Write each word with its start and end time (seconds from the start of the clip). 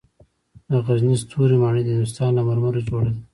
د 0.71 0.73
غزني 0.85 1.15
ستوري 1.23 1.57
ماڼۍ 1.63 1.81
د 1.85 1.89
هندوستان 1.95 2.29
له 2.35 2.41
مرمرو 2.47 2.85
جوړه 2.89 3.09
وه 3.11 3.13